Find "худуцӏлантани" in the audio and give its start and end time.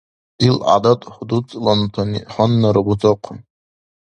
1.13-2.19